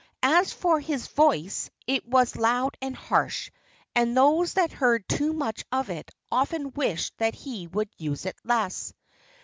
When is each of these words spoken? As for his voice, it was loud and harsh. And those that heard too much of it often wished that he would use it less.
As 0.23 0.51
for 0.51 0.79
his 0.79 1.09
voice, 1.09 1.69
it 1.85 2.07
was 2.07 2.35
loud 2.35 2.75
and 2.81 2.95
harsh. 2.95 3.51
And 3.93 4.17
those 4.17 4.53
that 4.55 4.71
heard 4.71 5.07
too 5.07 5.31
much 5.31 5.63
of 5.71 5.91
it 5.91 6.09
often 6.31 6.71
wished 6.71 7.15
that 7.19 7.35
he 7.35 7.67
would 7.67 7.89
use 7.99 8.25
it 8.25 8.37
less. 8.43 8.95